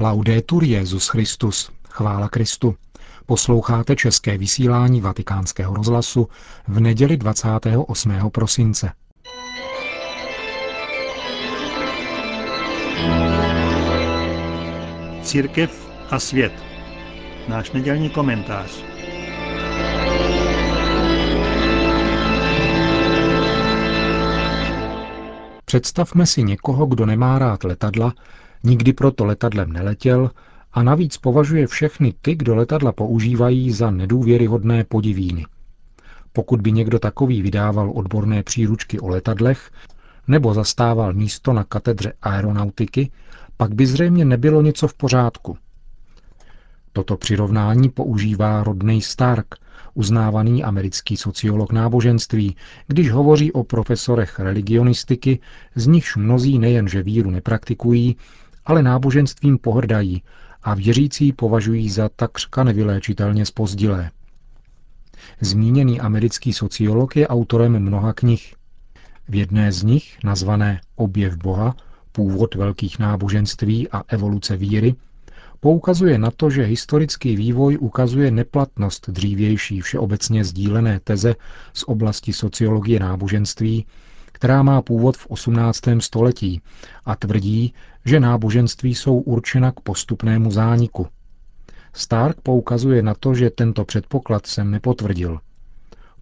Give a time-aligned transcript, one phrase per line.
[0.00, 2.74] Laudetur Jezus Christus, chvála Kristu.
[3.26, 6.28] Posloucháte české vysílání Vatikánského rozhlasu
[6.68, 8.30] v neděli 28.
[8.30, 8.92] prosince.
[15.22, 16.52] Církev a svět.
[17.48, 18.84] Náš nedělní komentář.
[25.64, 28.12] Představme si někoho, kdo nemá rád letadla,
[28.66, 30.30] nikdy proto letadlem neletěl
[30.72, 35.46] a navíc považuje všechny ty, kdo letadla používají, za nedůvěryhodné podivíny.
[36.32, 39.70] Pokud by někdo takový vydával odborné příručky o letadlech
[40.28, 43.10] nebo zastával místo na katedře aeronautiky,
[43.56, 45.56] pak by zřejmě nebylo něco v pořádku.
[46.92, 49.46] Toto přirovnání používá Rodney Stark,
[49.94, 55.38] uznávaný americký sociolog náboženství, když hovoří o profesorech religionistiky,
[55.74, 58.16] z nichž mnozí nejenže víru nepraktikují,
[58.66, 60.22] ale náboženstvím pohrdají
[60.62, 64.10] a věřící považují za takřka nevyléčitelně spozdilé.
[65.40, 68.54] Zmíněný americký sociolog je autorem mnoha knih.
[69.28, 71.76] V jedné z nich, nazvané Objev Boha,
[72.12, 74.94] původ velkých náboženství a evoluce víry,
[75.60, 81.34] poukazuje na to, že historický vývoj ukazuje neplatnost dřívější všeobecně sdílené teze
[81.74, 83.86] z oblasti sociologie náboženství,
[84.36, 85.80] která má původ v 18.
[85.98, 86.60] století
[87.04, 91.06] a tvrdí, že náboženství jsou určena k postupnému zániku.
[91.92, 95.40] Stark poukazuje na to, že tento předpoklad se nepotvrdil.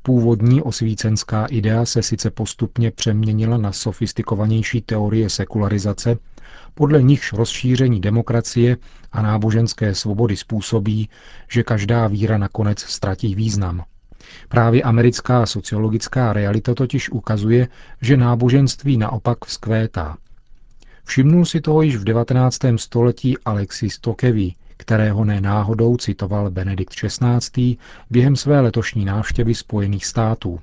[0.02, 6.16] Původní osvícenská idea se sice postupně přeměnila na sofistikovanější teorie sekularizace,
[6.74, 8.76] podle nichž rozšíření demokracie
[9.12, 11.08] a náboženské svobody způsobí,
[11.50, 13.84] že každá víra nakonec ztratí význam.
[14.48, 17.68] Právě americká sociologická realita totiž ukazuje,
[18.00, 20.16] že náboženství naopak vzkvétá.
[21.04, 22.58] Všimnul si toho již v 19.
[22.76, 27.76] století Alexis Tokevi, kterého nenáhodou citoval Benedikt XVI.
[28.10, 30.60] během své letošní návštěvy Spojených států.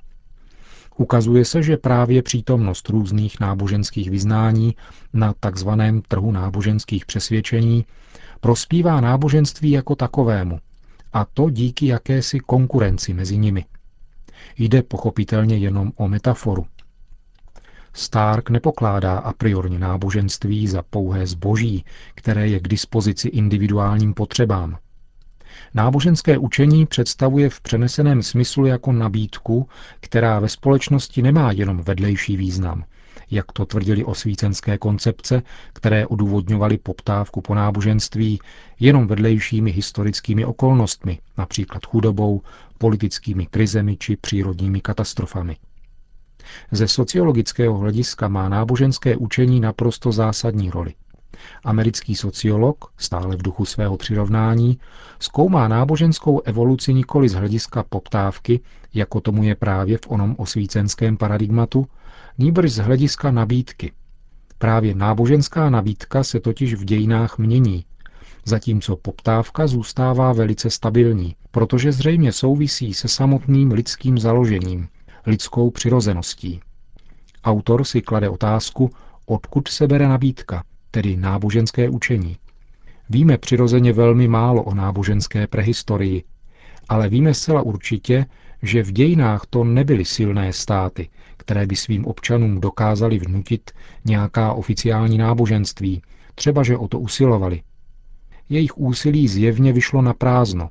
[0.98, 4.76] Ukazuje se, že právě přítomnost různých náboženských vyznání
[5.14, 7.86] na takzvaném trhu náboženských přesvědčení
[8.40, 10.60] prospívá náboženství jako takovému,
[11.14, 13.66] a to díky jakési konkurenci mezi nimi.
[14.58, 16.66] Jde pochopitelně jenom o metaforu.
[17.94, 21.86] Stark nepokládá a priorně náboženství za pouhé zboží,
[22.16, 24.78] které je k dispozici individuálním potřebám.
[25.74, 29.68] Náboženské učení představuje v přeneseném smyslu jako nabídku,
[30.00, 32.84] která ve společnosti nemá jenom vedlejší význam,
[33.32, 35.42] jak to tvrdili osvícenské koncepce,
[35.74, 38.40] které odůvodňovaly poptávku po náboženství
[38.80, 42.42] jenom vedlejšími historickými okolnostmi, například chudobou,
[42.78, 45.58] politickými krizemi či přírodními katastrofami.
[46.72, 50.94] Ze sociologického hlediska má náboženské učení naprosto zásadní roli.
[51.64, 54.80] Americký sociolog, stále v duchu svého přirovnání,
[55.20, 58.60] zkoumá náboženskou evoluci nikoli z hlediska poptávky,
[58.94, 61.88] jako tomu je právě v onom osvícenském paradigmatu,
[62.38, 63.92] nýbrž z hlediska nabídky.
[64.58, 67.86] Právě náboženská nabídka se totiž v dějinách mění,
[68.46, 74.88] zatímco poptávka zůstává velice stabilní, protože zřejmě souvisí se samotným lidským založením,
[75.26, 76.62] lidskou přirozeností.
[77.44, 78.90] Autor si klade otázku,
[79.26, 82.38] odkud se bere nabídka, tedy náboženské učení.
[83.10, 86.24] Víme přirozeně velmi málo o náboženské prehistorii,
[86.90, 88.26] ale víme zcela určitě,
[88.62, 93.72] že v dějinách to nebyly silné státy, které by svým občanům dokázali vnutit
[94.06, 96.02] nějaká oficiální náboženství,
[96.36, 97.62] třeba že o to usilovali.
[98.50, 100.70] Jejich úsilí zjevně vyšlo na prázdno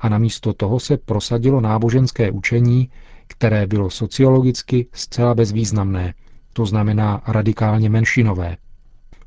[0.00, 2.90] a namísto toho se prosadilo náboženské učení,
[3.26, 6.14] které bylo sociologicky zcela bezvýznamné,
[6.52, 8.56] to znamená radikálně menšinové.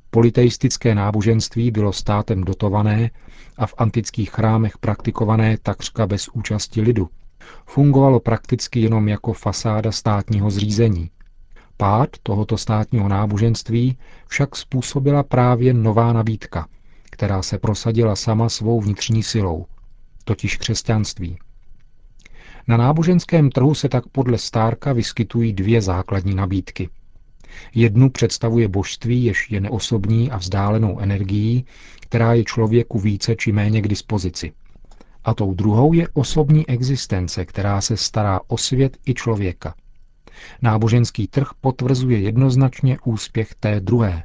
[0.09, 3.09] Politeistické náboženství bylo státem dotované
[3.57, 7.09] a v antických chrámech praktikované takřka bez účasti lidu.
[7.65, 11.09] Fungovalo prakticky jenom jako fasáda státního zřízení.
[11.77, 13.97] Pád tohoto státního náboženství
[14.27, 16.67] však způsobila právě nová nabídka,
[17.11, 19.65] která se prosadila sama svou vnitřní silou,
[20.23, 21.37] totiž křesťanství.
[22.67, 26.89] Na náboženském trhu se tak podle Stárka vyskytují dvě základní nabídky.
[27.75, 31.65] Jednu představuje božství, jež je neosobní a vzdálenou energií,
[31.99, 34.53] která je člověku více či méně k dispozici.
[35.25, 39.75] A tou druhou je osobní existence, která se stará o svět i člověka.
[40.61, 44.23] Náboženský trh potvrzuje jednoznačně úspěch té druhé.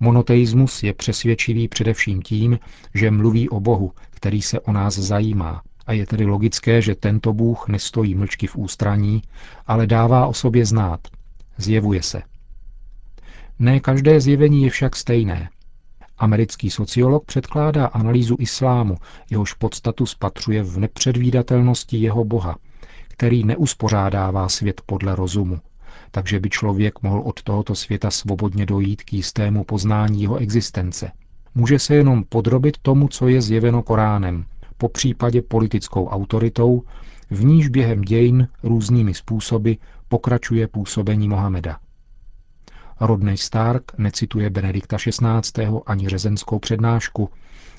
[0.00, 2.58] Monoteismus je přesvědčivý především tím,
[2.94, 7.32] že mluví o Bohu, který se o nás zajímá, a je tedy logické, že tento
[7.32, 9.22] Bůh nestojí mlčky v ústraní,
[9.66, 11.00] ale dává o sobě znát.
[11.58, 12.22] Zjevuje se.
[13.58, 15.48] Ne každé zjevení je však stejné.
[16.18, 18.96] Americký sociolog předkládá analýzu islámu,
[19.30, 22.56] jehož podstatu spatřuje v nepředvídatelnosti jeho boha,
[23.08, 25.60] který neuspořádává svět podle rozumu,
[26.10, 31.10] takže by člověk mohl od tohoto světa svobodně dojít k jistému poznání jeho existence.
[31.54, 34.44] Může se jenom podrobit tomu, co je zjeveno Koránem,
[34.78, 36.82] po případě politickou autoritou,
[37.30, 39.72] v níž během dějin různými způsoby
[40.08, 41.78] pokračuje působení Mohameda.
[43.00, 45.66] Rodney Stark necituje Benedikta XVI.
[45.86, 47.30] ani řezenskou přednášku,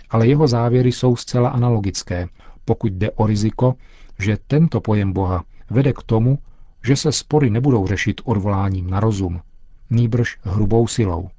[0.09, 2.27] ale jeho závěry jsou zcela analogické,
[2.65, 3.73] pokud jde o riziko,
[4.19, 6.37] že tento pojem Boha vede k tomu,
[6.83, 9.41] že se spory nebudou řešit odvoláním na rozum,
[9.89, 11.29] nýbrž hrubou silou.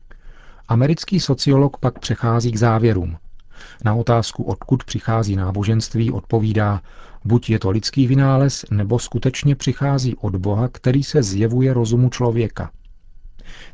[0.68, 3.16] Americký sociolog pak přechází k závěrům.
[3.84, 6.82] Na otázku, odkud přichází náboženství, odpovídá,
[7.24, 12.70] buď je to lidský vynález, nebo skutečně přichází od Boha, který se zjevuje rozumu člověka.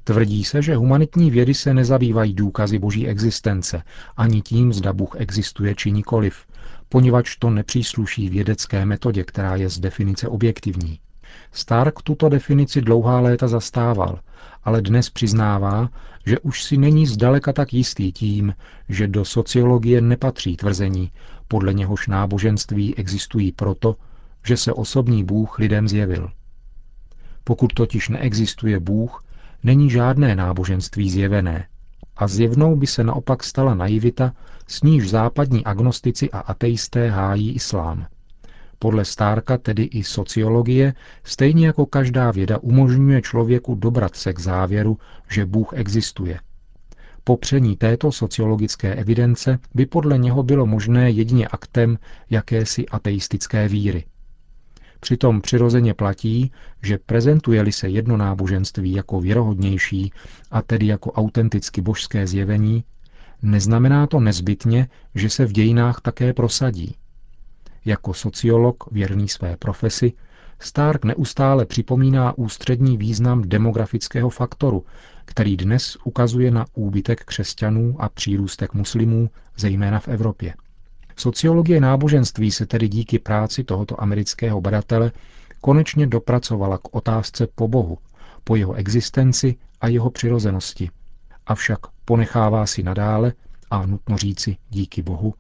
[0.05, 3.83] Tvrdí se, že humanitní vědy se nezabývají důkazy boží existence,
[4.17, 6.47] ani tím, zda Bůh existuje či nikoliv,
[6.89, 10.99] poněvadž to nepřísluší vědecké metodě, která je z definice objektivní.
[11.53, 14.21] Stark tuto definici dlouhá léta zastával,
[14.65, 15.89] ale dnes přiznává,
[16.27, 18.55] že už si není zdaleka tak jistý tím,
[18.89, 21.11] že do sociologie nepatří tvrzení,
[21.49, 23.97] podle něhož náboženství existují proto,
[24.47, 26.31] že se osobní Bůh lidem zjevil.
[27.45, 29.24] Pokud totiž neexistuje Bůh,
[29.65, 31.67] není žádné náboženství zjevené.
[32.17, 34.33] A zjevnou by se naopak stala naivita,
[34.67, 38.07] s níž západní agnostici a ateisté hájí islám.
[38.79, 40.95] Podle Stárka tedy i sociologie,
[41.25, 44.99] stejně jako každá věda, umožňuje člověku dobrat se k závěru,
[45.31, 46.41] že Bůh existuje.
[47.25, 51.99] Popření této sociologické evidence by podle něho bylo možné jedině aktem
[52.31, 54.05] jakési ateistické víry.
[55.05, 56.53] Přitom přirozeně platí,
[56.83, 60.13] že prezentuje-li se jedno náboženství jako věrohodnější,
[60.51, 62.85] a tedy jako autenticky božské zjevení,
[63.43, 66.95] neznamená to nezbytně, že se v dějinách také prosadí.
[67.85, 70.13] Jako sociolog věrný své profesi,
[70.59, 74.85] Stark neustále připomíná ústřední význam demografického faktoru,
[75.25, 80.55] který dnes ukazuje na úbytek křesťanů a přírůstek muslimů, zejména v Evropě.
[81.17, 85.13] Sociologie náboženství se tedy díky práci tohoto amerického badatele
[85.61, 87.99] konečně dopracovala k otázce po Bohu,
[88.45, 90.91] po jeho existenci a jeho přirozenosti.
[91.47, 93.33] Avšak ponechává si nadále,
[93.71, 95.35] a nutno říci díky Bohu,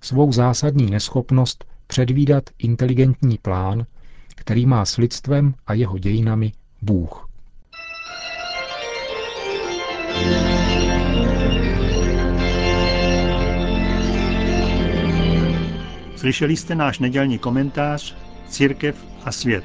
[0.00, 3.86] svou zásadní neschopnost předvídat inteligentní plán,
[4.28, 6.52] který má s lidstvem a jeho dějinami
[6.82, 7.28] Bůh.
[16.18, 18.16] Slyšeli jste náš nedělní komentář
[18.48, 19.64] Církev a svět.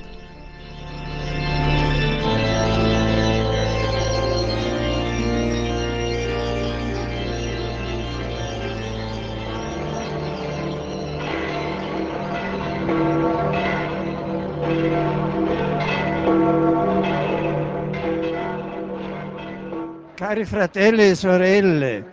[20.16, 22.04] Cari fratelli e sorelle,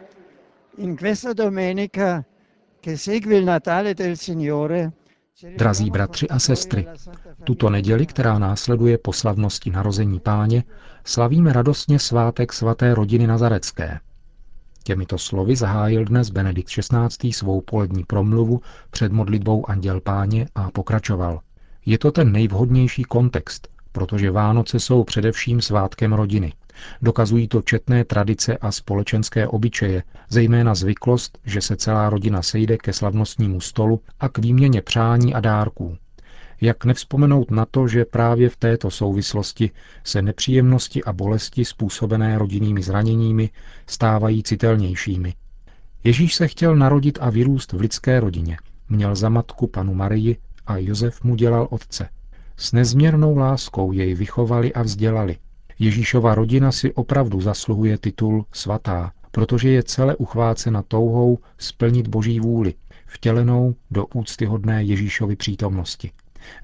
[0.78, 2.24] in questa domenica
[5.56, 6.86] Drazí bratři a sestry,
[7.44, 10.64] tuto neděli, která následuje po slavnosti narození páně,
[11.04, 14.00] slavíme radostně svátek svaté rodiny Nazarecké.
[14.84, 17.32] Těmito slovy zahájil dnes Benedikt XVI.
[17.32, 21.40] svou polední promluvu před modlitbou Anděl páně a pokračoval.
[21.86, 26.52] Je to ten nejvhodnější kontext, protože Vánoce jsou především svátkem rodiny.
[27.02, 32.92] Dokazují to četné tradice a společenské obyčeje, zejména zvyklost, že se celá rodina sejde ke
[32.92, 35.96] slavnostnímu stolu a k výměně přání a dárků.
[36.60, 39.70] Jak nevzpomenout na to, že právě v této souvislosti
[40.04, 43.50] se nepříjemnosti a bolesti způsobené rodinnými zraněními
[43.86, 45.34] stávají citelnějšími.
[46.04, 48.56] Ježíš se chtěl narodit a vyrůst v lidské rodině.
[48.88, 50.36] Měl za matku panu Marii
[50.66, 52.08] a Josef mu dělal otce.
[52.56, 55.36] S nezměrnou láskou jej vychovali a vzdělali–
[55.80, 62.74] Ježíšova rodina si opravdu zasluhuje titul svatá, protože je celé uchvácena touhou splnit boží vůli,
[63.06, 66.10] vtělenou do úctyhodné Ježíšovy přítomnosti.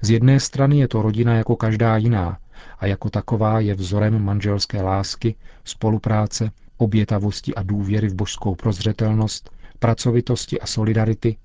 [0.01, 2.37] Z jedné strany je to rodina jako každá jiná
[2.79, 10.59] a jako taková je vzorem manželské lásky, spolupráce, obětavosti a důvěry v božskou prozřetelnost, pracovitosti
[10.59, 11.37] a solidarity,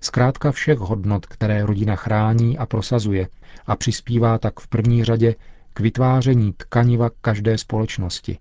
[0.00, 3.28] zkrátka všech hodnot, které rodina chrání a prosazuje
[3.66, 5.34] a přispívá tak v první řadě
[5.74, 8.38] k vytváření tkaniva každé společnosti.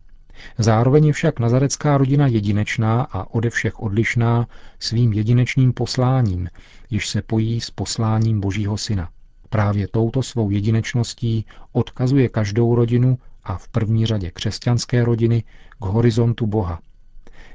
[0.58, 4.48] Zároveň je však nazarecká rodina jedinečná a ode všech odlišná
[4.80, 6.50] svým jedinečným posláním,
[6.90, 9.10] již se pojí s posláním Božího Syna.
[9.50, 15.44] Právě touto svou jedinečností odkazuje každou rodinu a v první řadě křesťanské rodiny
[15.80, 16.80] k horizontu Boha.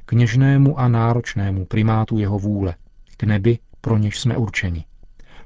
[0.04, 2.74] k něžnému a náročnému primátu jeho vůle,
[3.16, 4.84] k nebi, pro něž jsme určeni.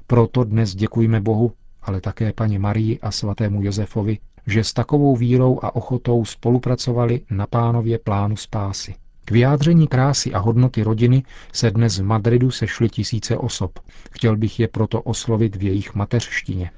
[0.07, 1.51] Proto dnes děkujeme Bohu,
[1.83, 7.47] ale také paní Marii a svatému Josefovi, že s takovou vírou a ochotou spolupracovali na
[7.47, 8.95] pánově plánu spásy.
[9.25, 11.23] K vyjádření krásy a hodnoty rodiny
[11.53, 13.79] se dnes v Madridu sešly tisíce osob.
[14.11, 16.71] Chtěl bych je proto oslovit v jejich mateřštině.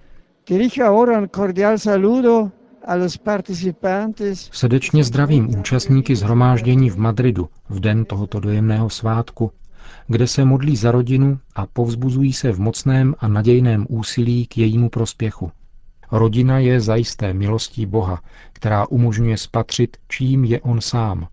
[4.52, 9.52] Srdečně zdravím účastníky zhromáždění v Madridu v den tohoto dojemného svátku,
[10.08, 14.90] kde se modlí za rodinu a povzbuzují se v mocném a nadějném úsilí k jejímu
[14.90, 15.52] prospěchu.
[16.12, 18.22] Rodina je zajisté milostí Boha,
[18.54, 21.28] která umožňuje spatřit, čím je on sám.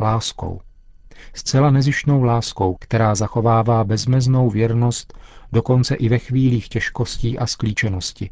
[0.00, 0.60] Láskou.
[1.34, 5.18] Zcela nezištnou láskou, která zachovává bezmeznou věrnost
[5.52, 8.30] dokonce i ve chvílích těžkostí a sklíčenosti.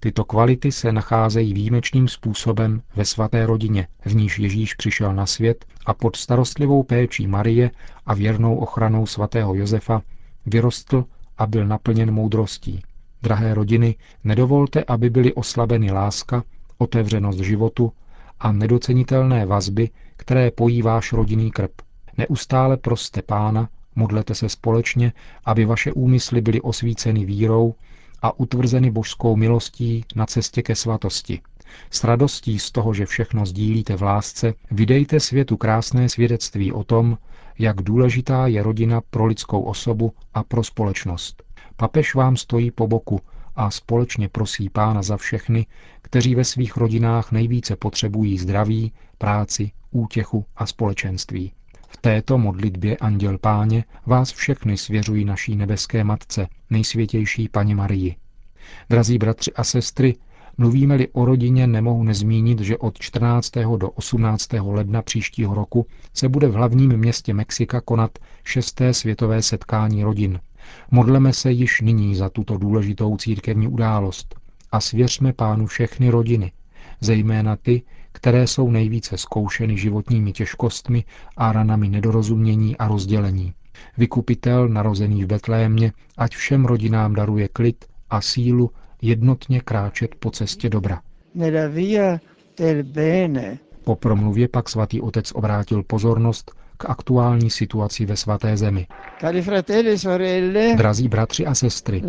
[0.00, 5.64] Tyto kvality se nacházejí výjimečným způsobem ve svaté rodině, v níž Ježíš přišel na svět
[5.86, 7.70] a pod starostlivou péčí Marie
[8.06, 10.02] a věrnou ochranou svatého Josefa
[10.46, 11.04] vyrostl
[11.38, 12.82] a byl naplněn moudrostí.
[13.22, 16.44] Drahé rodiny, nedovolte, aby byly oslabeny láska,
[16.78, 17.92] otevřenost životu
[18.40, 21.72] a nedocenitelné vazby, které pojí váš rodinný krb.
[22.18, 25.12] Neustále proste pána, modlete se společně,
[25.44, 27.74] aby vaše úmysly byly osvíceny vírou
[28.24, 31.40] a utvrzeny božskou milostí na cestě ke svatosti.
[31.90, 37.18] S radostí z toho, že všechno sdílíte v lásce, vydejte světu krásné svědectví o tom,
[37.58, 41.42] jak důležitá je rodina pro lidskou osobu a pro společnost.
[41.76, 43.20] Papež vám stojí po boku
[43.56, 45.66] a společně prosí pána za všechny,
[46.02, 51.52] kteří ve svých rodinách nejvíce potřebují zdraví, práci, útěchu a společenství.
[52.04, 58.16] Této modlitbě Anděl Páně vás všechny svěřují naší nebeské Matce, nejsvětější Paní Marii.
[58.90, 60.16] Drazí bratři a sestry,
[60.58, 63.50] mluvíme-li o rodině, nemohu nezmínit, že od 14.
[63.76, 64.52] do 18.
[64.52, 70.40] ledna příštího roku se bude v hlavním městě Mexika konat šesté světové setkání rodin.
[70.90, 74.34] Modleme se již nyní za tuto důležitou církevní událost
[74.72, 76.52] a svěřme pánu všechny rodiny,
[77.00, 77.82] zejména ty,
[78.14, 81.04] které jsou nejvíce zkoušeny životními těžkostmi
[81.36, 83.52] a ranami nedorozumění a rozdělení.
[83.98, 88.70] Vykupitel, narozený v Betlémě, ať všem rodinám daruje klid a sílu
[89.02, 91.00] jednotně kráčet po cestě dobra.
[93.84, 98.86] Po promluvě pak svatý otec obrátil pozornost k aktuální situaci ve svaté zemi.
[99.22, 102.02] E Drazí bratři a sestry,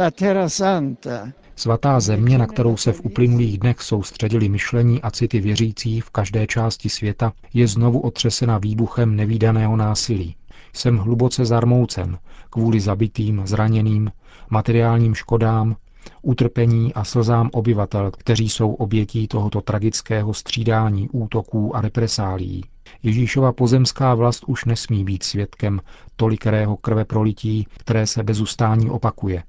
[1.58, 6.48] Svatá země, na kterou se v uplynulých dnech soustředili myšlení a city věřící v každé
[6.48, 10.36] části světa, je znovu otřesena výbuchem nevýdaného násilí.
[10.74, 12.18] Jsem hluboce zarmoucen
[12.50, 14.12] kvůli zabitým, zraněným,
[14.50, 15.76] materiálním škodám,
[16.22, 22.64] utrpení a slzám obyvatel, kteří jsou obětí tohoto tragického střídání útoků a represálí.
[23.04, 25.82] Ježíšova pozemská vlast už nesmí být svědkem
[26.16, 29.44] tolikerého krve prolití, které se bez ustání opakuje.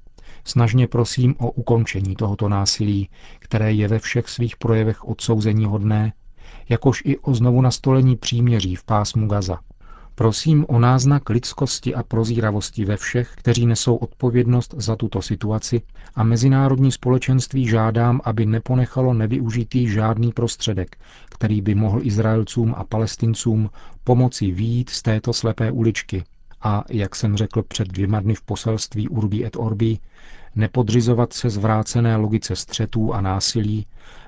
[0.47, 6.13] Snažně prosím o ukončení tohoto násilí, které je ve všech svých projevech odsouzení hodné,
[6.69, 9.59] jakož i o znovu nastolení příměří v pásmu Gaza.
[10.15, 15.83] Prosím o náznak lidskosti a prozíravosti ve všech, kteří nesou odpovědnost za tuto situaci
[16.15, 20.97] a mezinárodní společenství žádám, aby neponechalo nevyužitý žádný prostředek,
[21.31, 23.71] který by mohl Izraelcům a Palestincům
[24.05, 26.25] pomoci výjít z této slepé uličky
[26.61, 29.99] a, jak jsem řekl před dvěma dny v poselství Urbi et Orbi,
[30.55, 33.87] nepodřizovat se zvrácené logice střetů a násilí,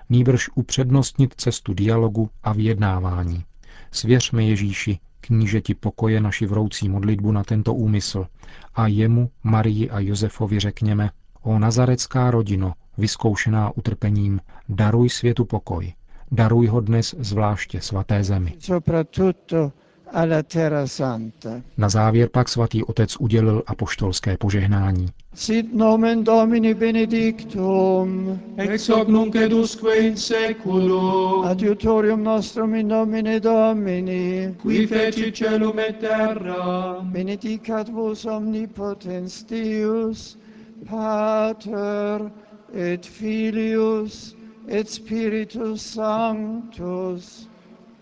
[0.08, 3.44] nýbrž upřednostnit cestu dialogu a vyjednávání.
[3.92, 8.26] Svěřme Ježíši, knížeti pokoje naši vroucí modlitbu na tento úmysl
[8.74, 11.10] a jemu, Marii a Josefovi řekněme,
[11.42, 15.92] o nazarecká rodino, vyzkoušená utrpením, daruj světu pokoj.
[16.30, 18.54] Daruj ho dnes zvláště svaté zemi.
[21.76, 25.08] Na závěr pak svatý otec udělil apoštolské požehnání.
[25.34, 34.54] Sit nomen Domini benedictum, ex hoc nunc edusque in seculum, adiutorium nostrum in nomine Domini,
[34.62, 40.38] qui feci celum et terra, benedicat vos omnipotens Deus,
[40.90, 42.30] Pater
[42.74, 44.36] et Filius
[44.68, 47.47] et Spiritus Sanctus.